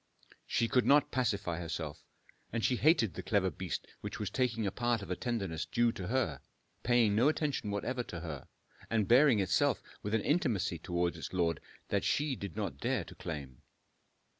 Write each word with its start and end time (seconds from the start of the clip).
She 0.47 0.67
could 0.67 0.87
not 0.87 1.11
pacify 1.11 1.59
herself, 1.59 2.03
and 2.51 2.65
she 2.65 2.77
hated 2.77 3.13
the 3.13 3.21
clever 3.21 3.51
beast 3.51 3.85
which 4.01 4.19
was 4.19 4.31
taking 4.31 4.65
a 4.65 4.71
part 4.71 5.03
of 5.03 5.09
the 5.09 5.15
tenderness 5.15 5.63
due 5.67 5.91
to 5.91 6.07
her, 6.07 6.41
paying 6.81 7.13
no 7.15 7.29
attention 7.29 7.69
whatever 7.69 8.01
to 8.05 8.21
her, 8.21 8.47
and 8.89 9.07
bearing 9.07 9.37
itself 9.39 9.83
with 10.01 10.15
an 10.15 10.21
intimacy 10.21 10.79
towards 10.79 11.19
its 11.19 11.33
lord 11.33 11.59
that 11.89 12.03
she 12.03 12.35
did 12.35 12.55
not 12.55 12.79
dare 12.79 13.03
to 13.03 13.13
claim. 13.13 13.61